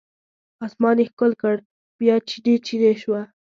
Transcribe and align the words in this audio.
اسمان 0.65 0.95
یې 1.01 1.05
ښکل 1.11 1.31
کړ 1.41 1.55
بیا 1.99 2.15
چینې، 2.29 2.55
چینې 2.65 2.93
شوه 3.01 3.21